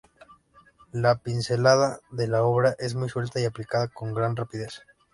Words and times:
La 0.91 1.19
pincelada 1.19 1.99
de 2.09 2.27
la 2.27 2.41
obra 2.41 2.75
es 2.79 2.95
muy 2.95 3.07
suelta 3.07 3.39
y 3.39 3.45
aplicada 3.45 3.87
con 3.87 4.15
gran 4.15 4.35
rapidez. 4.35 4.81